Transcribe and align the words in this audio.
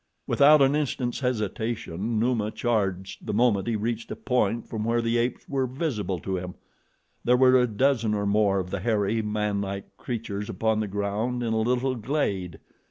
Without 0.25 0.63
an 0.63 0.75
instant's 0.75 1.19
hesitation, 1.19 2.17
Numa 2.19 2.49
charged 2.49 3.27
the 3.27 3.35
moment 3.35 3.67
he 3.67 3.75
reached 3.75 4.09
a 4.09 4.15
point 4.15 4.67
from 4.67 4.83
where 4.83 4.99
the 4.99 5.19
apes 5.19 5.47
were 5.47 5.67
visible 5.67 6.17
to 6.21 6.37
him. 6.37 6.55
There 7.23 7.37
were 7.37 7.59
a 7.61 7.67
dozen 7.67 8.15
or 8.15 8.25
more 8.25 8.57
of 8.57 8.71
the 8.71 8.79
hairy, 8.79 9.21
manlike 9.21 9.95
creatures 9.97 10.49
upon 10.49 10.79
the 10.79 10.87
ground 10.87 11.43
in 11.43 11.53
a 11.53 11.61
little 11.61 11.93
glade. 11.93 12.57